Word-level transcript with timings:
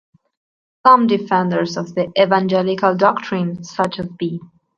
Some 0.83 1.05
defenders 1.05 1.77
of 1.77 1.93
the 1.93 2.11
evangelical 2.19 2.95
doctrine 2.95 3.63
such 3.63 3.99
as 3.99 4.07
B. 4.17 4.41